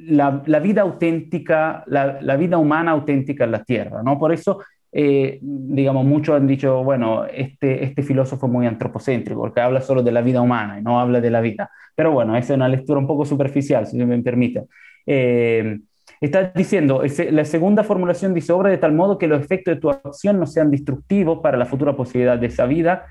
[0.09, 4.19] la, la vida auténtica, la, la, vida humana auténtica en la Tierra, ¿no?
[4.19, 9.63] Por eso, eh, digamos, muchos han dicho, bueno, este, este filósofo es muy antropocéntrico, porque
[9.63, 11.71] habla solo de la vida humana y no habla de la vida.
[11.95, 14.65] Pero bueno, esa es una lectura un poco superficial, si me permite.
[15.07, 15.79] Eh,
[16.21, 19.91] Está diciendo, la segunda formulación dice, obra de tal modo que los efectos de tu
[19.91, 23.07] acción no sean destructivos para la futura posibilidad de esa vida,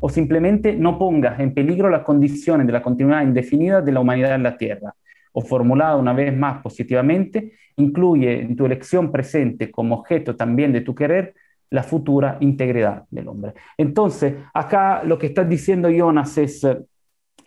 [0.00, 4.34] o simplemente no pongas en peligro las condiciones de la continuidad indefinida de la humanidad
[4.34, 4.94] en la Tierra.
[5.32, 10.82] O formulada una vez más positivamente, incluye en tu elección presente como objeto también de
[10.82, 11.34] tu querer
[11.70, 13.54] la futura integridad del hombre.
[13.76, 16.78] Entonces, acá lo que está diciendo Jonas es, eh,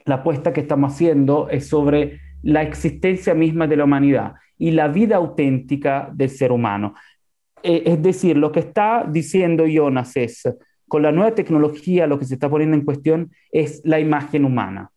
[0.06, 4.88] la apuesta que estamos haciendo es sobre la existencia misma de la humanidad y la
[4.88, 6.96] vida auténtica del ser humano.
[7.64, 10.44] Eh, es decir, lo que está diciendo Jonas es,
[10.88, 14.92] con la nueva tecnología lo que se está poniendo en cuestión es la imagen humana,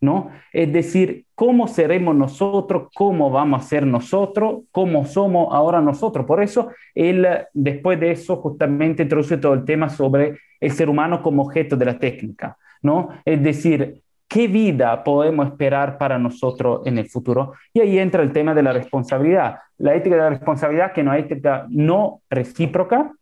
[0.00, 0.30] ¿no?
[0.52, 6.24] Es decir, cómo seremos nosotros, cómo vamos a ser nosotros, cómo somos ahora nosotros.
[6.26, 11.22] Por eso él, después de eso, justamente introduce todo el tema sobre el ser humano
[11.22, 13.10] como objeto de la técnica, ¿no?
[13.24, 14.02] Es decir,
[14.36, 17.54] ¿Qué vida podemos esperar para nosotros en el futuro?
[17.72, 19.60] Y ahí entra el tema de la responsabilidad.
[19.78, 23.12] La ética de la responsabilidad, que no es ética no recíproca,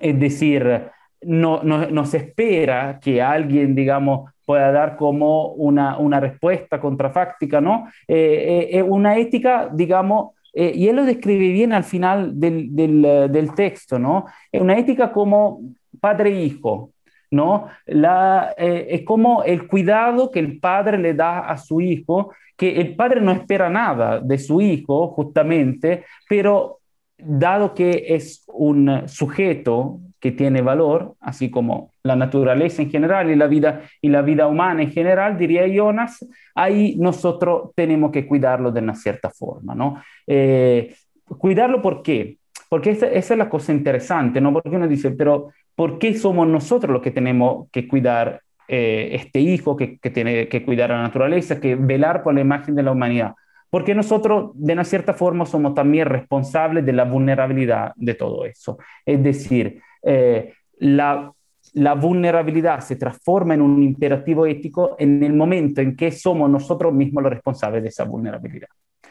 [0.00, 0.88] es decir,
[1.20, 7.60] no, no, no, se espera que alguien, digamos, pueda dar como una, una respuesta contrafáctica,
[7.60, 7.86] ¿no?
[8.08, 13.30] Eh, eh, una ética, digamos, eh, y él lo describe bien al final del, del,
[13.30, 14.26] del texto, ¿no?
[14.50, 15.60] Es una ética como
[16.00, 16.90] padre-hijo,
[17.32, 17.66] ¿no?
[17.86, 22.80] La, eh, es como el cuidado que el padre le da a su hijo, que
[22.80, 26.78] el padre no espera nada de su hijo, justamente, pero
[27.16, 33.34] dado que es un sujeto que tiene valor, así como la naturaleza en general y
[33.34, 38.70] la vida, y la vida humana en general, diría Jonas, ahí nosotros tenemos que cuidarlo
[38.70, 40.02] de una cierta forma, ¿no?
[40.26, 40.94] Eh,
[41.38, 42.36] cuidarlo, ¿por qué?
[42.68, 44.52] Porque esa, esa, es la cosa interesante, ¿no?
[44.52, 49.40] Porque uno dice, pero ¿por qué somos nosotros los que tenemos que cuidar eh, este
[49.40, 53.34] hijo, que, tiene que cuidar la naturaleza, que velar por la imagen de la humanidad?
[53.70, 58.76] porque nosotros de una cierta forma somos también responsables de la vulnerabilidad de todo eso.
[59.06, 65.96] Es decir, eh, la vulnerabilidad se transforma en un imperativo ético en el momento en
[65.96, 68.68] que somos nosotros mismos los responsables de esa vulnerabilidad.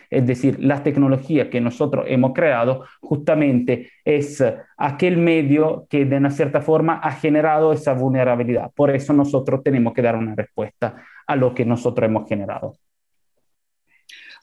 [0.10, 4.44] Es decir, la tecnología que nosotros hemos creado justamente es
[4.78, 8.72] aquel medio que de una cierta forma ha generado esa vulnerabilidad.
[8.76, 12.76] Por eso nosotros tenemos que dar una respuesta a lo que nosotros hemos generado.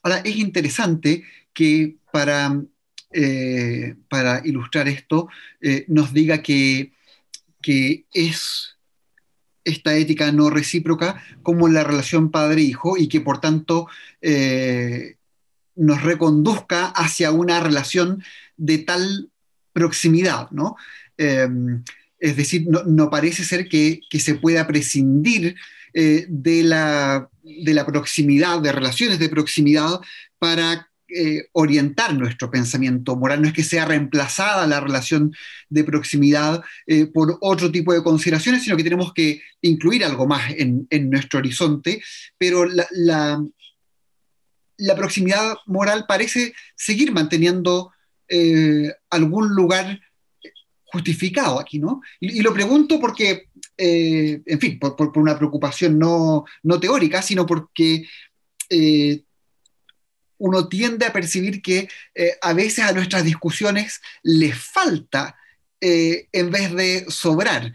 [0.01, 2.59] Ahora, es interesante que para,
[3.11, 5.27] eh, para ilustrar esto
[5.61, 6.93] eh, nos diga que,
[7.61, 8.75] que es
[9.65, 13.87] esta ética no recíproca como la relación padre-hijo y que por tanto
[14.21, 15.17] eh,
[15.79, 18.23] nos reconduzca hacia una relación
[18.57, 19.29] de tal
[19.73, 20.75] proximidad, ¿no?
[21.17, 21.83] Em,
[22.19, 25.55] es decir, no, parece ser que, se pueda prescindir
[25.93, 30.01] eh, de, la, de, la, proximidad, de relaciones de proximidad
[30.37, 33.41] para eh, orientar nuestro pensamiento moral.
[33.41, 35.33] No es que sea reemplazada la relación
[35.69, 40.51] de proximidad eh, por otro tipo de consideraciones, sino que tenemos que incluir algo más
[40.57, 42.03] en, nuestro horizonte,
[42.37, 43.41] pero la
[44.95, 47.91] proximidad moral parece seguir manteniendo
[48.27, 49.99] eh, algún lugar
[50.85, 52.01] justificado aquí, ¿no?
[52.19, 56.45] Y, lo pregunto porque, eh, en fin, por, una preocupación no,
[56.79, 58.07] teórica, sino porque
[58.69, 59.23] eh,
[60.37, 61.89] uno tiende a percibir que
[62.41, 65.35] a veces a nuestras discusiones les falta,
[65.81, 67.73] en vez de sobrar,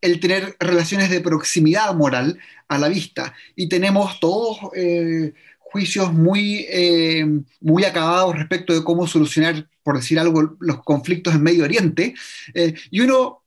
[0.00, 3.34] el tener relaciones de proximidad moral a la vista.
[3.54, 7.24] Y tenemos todos eh, juicios muy, eh,
[7.60, 12.14] muy acabados respecto de cómo solucionar, por decir algo, los conflictos en Medio Oriente.
[12.54, 13.42] Eh, y uno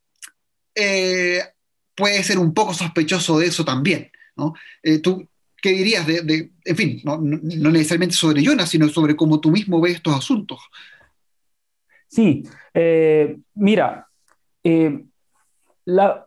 [1.94, 4.10] puede ser un poco sospechoso de eso también.
[4.36, 4.54] ¿no?
[5.02, 5.28] ¿Tú
[5.60, 9.78] qué dirías de, en fin, no, no, necesariamente sobre Jonas, sino sobre cómo tú mismo
[9.78, 10.58] ves estos asuntos?
[12.08, 12.44] Sí,
[13.54, 14.08] mira,
[15.90, 16.24] la,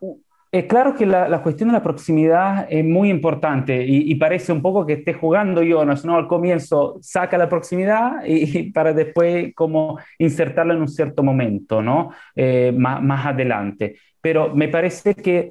[0.54, 4.86] es claro que la, cuestión de la proximidad es muy importante y, parece un poco
[4.86, 6.14] que esté jugando Jonas, ¿no?
[6.14, 12.10] Al comienzo saca la proximidad y, para después como insertarla en un cierto momento, ¿no?
[12.36, 13.96] Eh, más, adelante.
[14.20, 15.50] Pero me parece que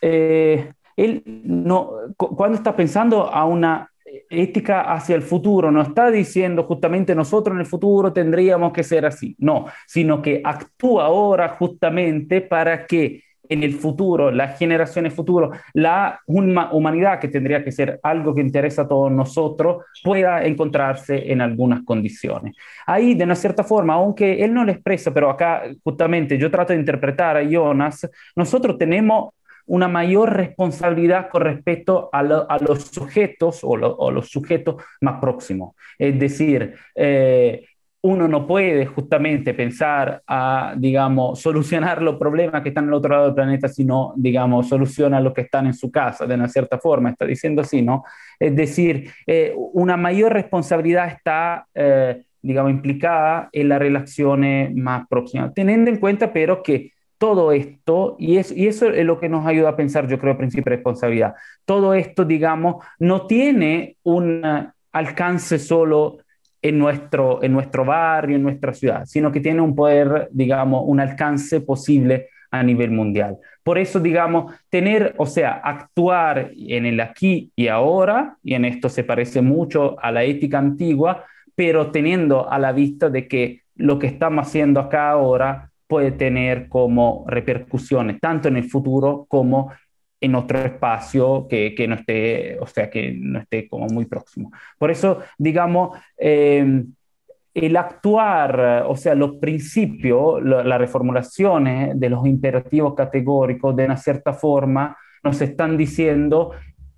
[0.00, 3.92] eh, él no, cuando está pensando a una
[4.28, 9.06] ética hacia el futuro, no está diciendo justamente nosotros en el futuro tendríamos que ser
[9.06, 15.60] así, no, sino que actúa ahora justamente para que en el futuro, las generaciones futuras,
[15.74, 21.40] la humanidad, que tendría que ser algo que interesa a todos nosotros, pueda encontrarse en
[21.40, 22.56] algunas condiciones.
[22.86, 26.72] Ahí, de una cierta forma, aunque él no lo expresa, pero acá justamente yo trato
[26.72, 29.34] de interpretar a Jonas, nosotros tenemos
[29.66, 33.76] una mayor responsabilidad con respecto a, los sujetos o,
[34.10, 35.74] los sujetos más próximos.
[35.98, 37.64] Es decir, eh,
[38.04, 43.26] uno no puede justamente pensar a, digamos, solucionar los problemas que están al otro lado
[43.26, 47.10] del planeta, sino, digamos, soluciona lo que están en su casa, de una cierta forma,
[47.10, 48.02] está diciendo así, ¿no?
[48.40, 55.54] Es decir, eh, una mayor responsabilidad está, eh, digamos, implicada en las relaciones más próximas,
[55.54, 59.46] teniendo en cuenta, pero que todo esto, y, es, y eso es lo que nos
[59.46, 61.34] ayuda a pensar, yo creo, principio de responsabilidad,
[61.64, 64.42] todo esto, digamos, no tiene un
[64.90, 66.18] alcance solo
[66.62, 71.00] en nuestro, en nuestro barrio, en nuestra ciudad, sino que tiene un poder, digamos, un
[71.00, 73.38] alcance posible a nivel mundial.
[73.64, 78.88] Por eso, digamos, tener, o sea, actuar en el aquí y ahora, y en esto
[78.88, 83.98] se parece mucho a la ética antigua, pero teniendo a la vista de que lo
[83.98, 89.72] que estamos haciendo acá ahora puede tener como repercusiones tanto en el futuro como
[90.22, 94.52] en otro espacio que, no esté, o sea, que no esté como muy próximo.
[94.78, 96.84] Por eso, digamos, eh,
[97.54, 104.32] el actuar, o sea, los principios, las reformulaciones de los imperativos categóricos, de una cierta
[104.32, 106.52] forma, nos están diciendo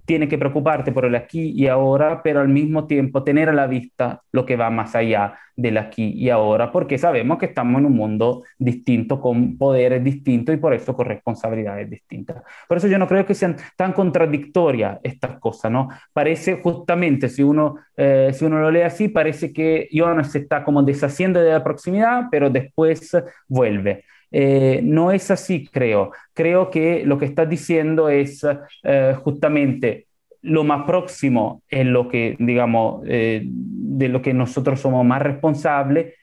[0.05, 3.67] tiene que preocuparte por el aquí y ahora, pero al mismo tiempo tener a la
[3.67, 7.87] vista lo que va más allá del aquí y ahora, porque sabemos que estamos en
[7.87, 12.43] un mundo distinto, con poderes distintos y por eso con responsabilidades distintas.
[12.69, 15.89] Por eso yo no creo que sean tan contradictorias estas cosas, ¿no?
[16.13, 20.65] Parece justamente, si uno, eh, si uno lo lee así, parece que Jonas se está
[20.65, 23.17] como deshaciendo de la proximidad, pero después
[23.49, 24.05] vuelve.
[24.37, 26.11] Eh, no es así, creo.
[26.33, 28.45] Creo que lo que estás diciendo es
[28.83, 30.09] eh, justamente
[30.43, 36.15] lo más próximo en lo que, digamos, eh, de lo que nosotros somos más responsables,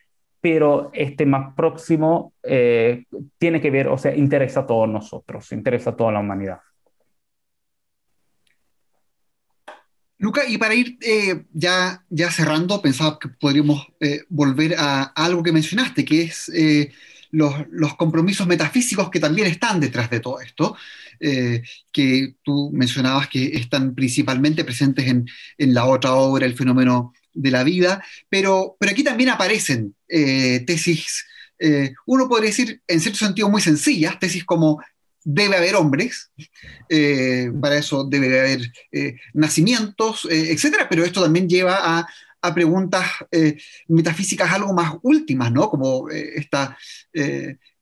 [0.42, 5.96] pero este más próximo tiene que ver, o sea, interesa a todos nosotros, interesa a
[5.96, 6.60] toda la humanidad.
[10.18, 10.98] Luca, y para ir
[11.54, 13.88] ya, ya cerrando, pensaba que podríamos
[14.28, 16.52] volver a, algo que mencionaste, que es
[17.32, 20.76] los, compromisos metafísicos que también están detrás de todo esto,
[21.20, 25.28] que tú mencionabas que están principalmente presentes en,
[25.58, 31.26] en, la otra obra, El fenómeno de la vida, pero, pero aquí también aparecen tesis,
[32.06, 34.82] uno podría decir en cierto sentido muy sencillas, tesis como
[35.24, 36.32] debe haber hombres,
[36.90, 42.08] eh, para eso debe haber eh, nacimientos, eh, etcétera, pero esto también lleva a,
[42.54, 43.06] preguntas
[43.88, 45.70] metafísicas algo más últimas, ¿no?
[45.70, 46.78] Como esta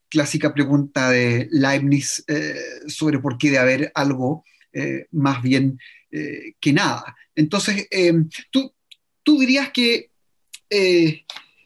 [0.10, 2.26] clásica pregunta de Leibniz
[2.88, 4.44] sobre por qué debe haber algo
[5.12, 5.80] más bien
[6.60, 7.16] que nada.
[7.36, 7.88] Entonces,
[8.52, 8.74] tú,
[9.24, 10.12] tú dirías que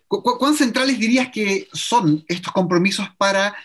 [0.07, 3.55] ¿Cuán centrales dirías que son estos compromisos para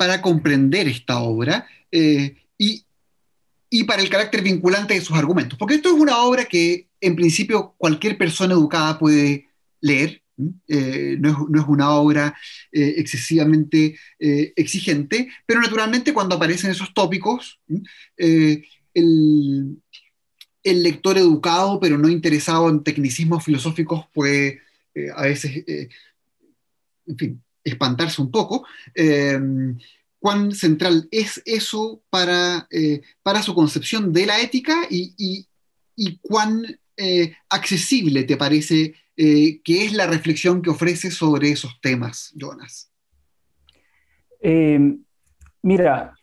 [0.00, 2.86] para comprender esta obra eh, y,
[3.70, 5.58] y, para el carácter vinculante de sus argumentos.
[5.58, 9.48] Porque esto es una obra que en principio cualquier persona educada puede
[9.80, 10.22] leer,
[10.68, 12.34] eh, no, es, no, es, una obra
[12.72, 17.60] eh, excesivamente exigente, pero naturalmente cuando aparecen esos tópicos,
[18.16, 18.64] el,
[18.94, 24.60] el, lector educado pero no interesado en tecnicismos filosóficos puede
[25.14, 25.64] a veces,
[27.06, 28.66] en fin, espantarse un poco.
[30.20, 35.46] Eh, ¿Cuán central es eso para, eh, para su concepción de la ética y,
[36.22, 36.62] cuán
[36.96, 42.90] eh, accesible te parece que es la reflexión que ofrece sobre esos temas, Jonas?
[45.62, 46.14] mira,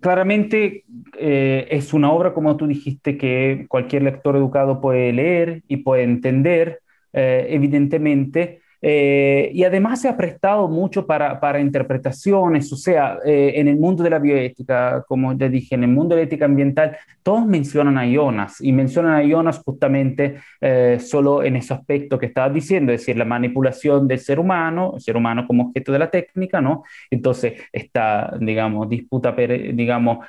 [0.00, 0.84] claramente
[1.18, 6.80] es una obra, como tú dijiste, que cualquier lector educado puede leer y puede entender,
[7.12, 8.62] evidentemente.
[8.80, 13.76] Eh, y además se ha prestado mucho para, para interpretaciones, o sea, eh, en el
[13.76, 17.44] mundo de la bioética, como ya dije, en el mundo de la ética ambiental, todos
[17.44, 22.54] mencionan a Jonas y mencionan a Jonas justamente eh, solo en ese aspecto que estabas
[22.54, 26.10] diciendo, es decir, la manipulación del ser humano, el ser humano como objeto de la
[26.10, 26.84] técnica, ¿no?
[27.10, 30.26] Entonces, esta, digamos, disputa, digamos,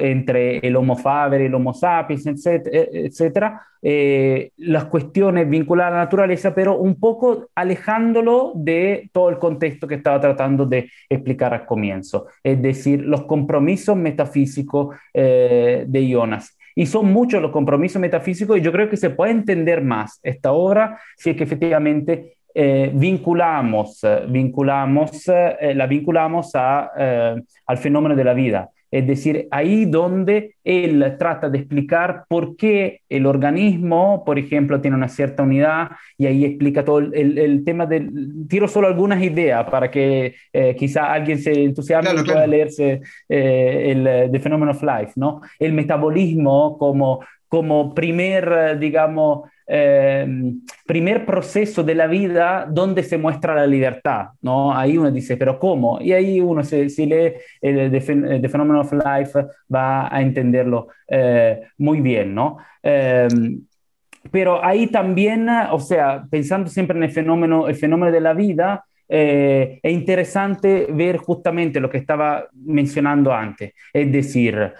[0.00, 6.54] entre el Homo faber el Homo sapiens, etcétera, eh, las cuestiones vinculadas a la naturaleza,
[6.54, 12.26] pero un poco alejándolo de todo el contexto que estaba tratando de explicar al comienzo,
[12.44, 16.56] es decir, los compromisos metafísicos eh, de Jonas.
[16.76, 20.52] Y son muchos los compromisos metafísicos y yo creo que se puede entender más esta
[20.52, 26.90] obra si es que efectivamente eh, vinculamos, vinculamos la vinculamos a,
[27.66, 28.70] al fenómeno de la vida.
[28.92, 34.98] Es decir, ahí donde él trata de explicar por qué el organismo, por ejemplo, tiene
[34.98, 38.10] una cierta unidad y ahí explica todo el, tema del...
[38.50, 43.92] Tiro solo algunas ideas para que eh, quizá alguien se entusiasme y pueda leerse eh,
[43.92, 45.40] el The Phenomenon of Life, ¿no?
[45.58, 50.26] El metabolismo como, como primer, digamos, eh,
[50.86, 54.76] primer proceso de la vida donde se muestra la libertad, ¿no?
[54.76, 56.00] Ahí uno dice, pero ¿cómo?
[56.00, 62.00] Y ahí uno, si, lee el, The, Phenomenon of Life, va a entenderlo eh, muy
[62.00, 62.58] bien, ¿no?
[62.82, 63.28] Eh,
[64.30, 68.84] pero ahí también, o sea, pensando siempre en el fenómeno, el fenómeno de la vida,
[69.08, 74.72] es interesante ver justamente lo que estaba mencionando antes, es decir,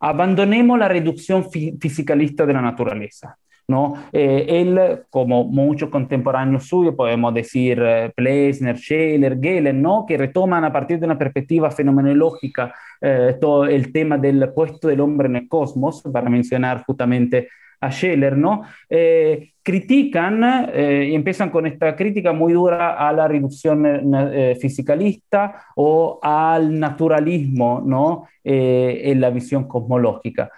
[0.00, 3.36] abandonemos la reducción fisicalista de la naturaleza.
[3.68, 3.94] ¿No?
[4.12, 10.04] Eh, él, como muchos contemporáneos suyos, podemos decir eh, Plesner, Scheler, Gehlen, ¿no?
[10.06, 15.00] que retoman a partir de una perspectiva fenomenológica eh, todo el tema del puesto del
[15.00, 17.48] hombre en el cosmos, para mencionar justamente
[17.80, 18.62] a Scheler, ¿no?
[19.62, 24.10] critican y empiezan con esta crítica muy dura a la reducción
[24.58, 28.26] fisicalista o al naturalismo ¿no?
[28.42, 30.50] en la visión cosmológica.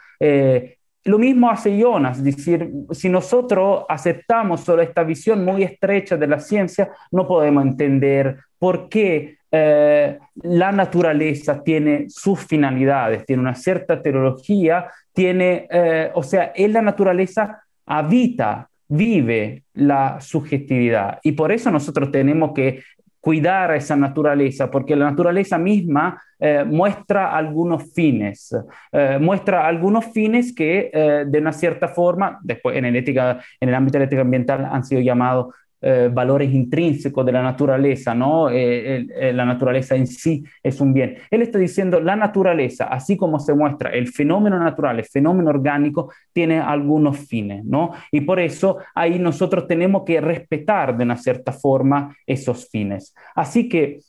[1.06, 6.40] Lo mismo hace Jonas, decir, si nosotros aceptamos solo esta visión muy estrecha de la
[6.40, 14.02] ciencia, no podemos entender por qué eh, la naturaleza tiene sus finalidades, tiene una cierta
[14.02, 21.20] teología, tiene, eh, o sea, en la naturaleza habita, vive la subjetividad.
[21.22, 22.82] Y por eso nosotros tenemos que
[23.26, 28.54] cuidar a esa naturaleza, porque la naturaleza misma eh, muestra algunos fines,
[28.92, 33.68] eh, muestra algunos fines que eh, de una cierta forma, después en el, ética, en
[33.68, 35.52] el ámbito de la ética ambiental han sido llamados
[35.88, 38.50] eh, valores intrínsecos de la naturaleza, ¿no?
[38.50, 41.18] Eh, eh, la naturaleza en sí es un bien.
[41.30, 46.12] Él está diciendo, la naturaleza, así como se muestra el fenómeno natural, el fenómeno orgánico,
[46.32, 47.92] tiene algunos fines, ¿no?
[48.10, 53.14] Y por eso ahí nosotros tenemos que respetar de una cierta forma esos fines.
[53.36, 54.00] Así que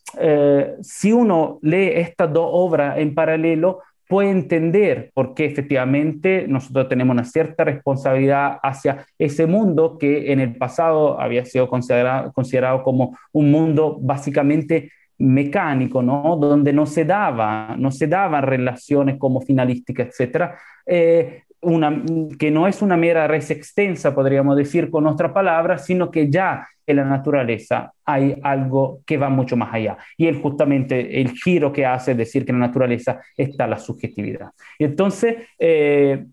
[0.82, 7.14] si uno lee estas dos obras en paralelo, puede entender por qué efectivamente nosotros tenemos
[7.14, 13.18] una cierta responsabilidad hacia ese mundo que en el pasado había sido considerado, considerado como
[13.34, 16.38] un mundo básicamente mecánico, ¿no?
[16.38, 20.51] donde no se, daba, no se daban relaciones como finalística, etc.
[20.86, 22.01] Eh, una,
[22.39, 26.65] que no es una mera res extensa, podríamos decir con otra palabra, sino que ya
[26.86, 29.97] en la naturaleza hay algo que va mucho más allá.
[30.15, 33.78] Y él justamente el giro que hace es decir que en la naturaleza está la
[33.78, 34.51] subjetividad.
[34.80, 36.26] Y entonces, eh,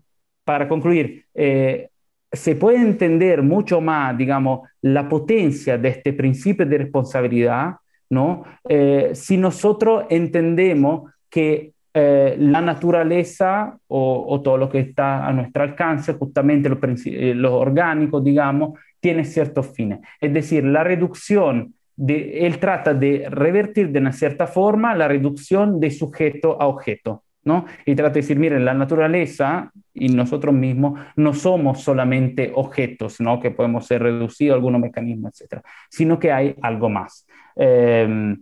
[0.45, 1.89] para concluir, eh,
[2.31, 7.75] se puede entender mucho más, digamos, la potencia de este principio de responsabilidad,
[8.09, 8.43] ¿no?
[8.69, 16.13] Eh, si nosotros entendemos que la naturaleza o, todo lo que está a nuestro alcance,
[16.13, 19.99] justamente los, los orgánicos, digamos, tiene ciertos fines.
[20.19, 25.79] Es decir, la reducción, de, él trata de revertir de una cierta forma la reducción
[25.79, 27.23] de sujeto a objeto.
[27.45, 27.65] ¿no?
[27.85, 33.39] Y trata de decir, miren, la naturaleza y nosotros mismos no somos solamente objetos, ¿no?
[33.39, 37.27] Que podemos ser reducidos a algunos mecanismos, etcétera, sino que hay algo más.
[37.55, 38.35] Eh,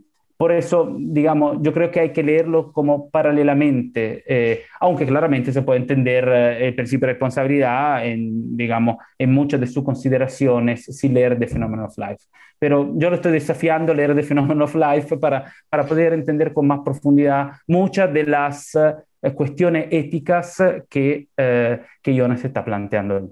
[0.43, 5.61] por eso, digamos, yo creo que hay que leerlo como paralelamente, eh, aunque claramente se
[5.61, 11.13] puede entender eh, el principio de responsabilidad en, digamos, en muchas de sus consideraciones sin
[11.13, 12.25] leer The Phenomenon of Life.
[12.59, 16.51] Pero yo lo estoy desafiando a leer The Phenomenon of Life para, para poder entender
[16.51, 23.31] con más profundidad muchas de las eh, cuestiones éticas que, que Jonas está planteando.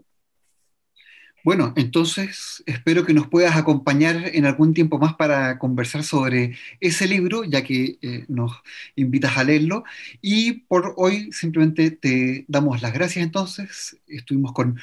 [1.44, 7.08] Bueno, entonces espero que nos puedas acompañar en algún tiempo más para conversar sobre ese
[7.08, 8.52] libro, ya que eh, nos
[8.96, 9.84] invitas a leerlo.
[10.22, 13.98] Y por hoy simplemente te damos las gracias entonces.
[14.08, 14.80] Estuvimos con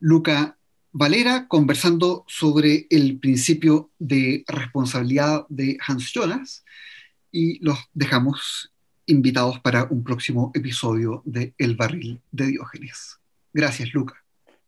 [0.00, 0.56] Luca
[0.90, 6.64] Valera conversando sobre el principio de responsabilidad de Hans Jonas
[7.30, 8.72] y los dejamos
[9.06, 13.18] invitados para un próximo episodio de El barril de Diógenes.
[13.52, 14.21] Gracias, Luca.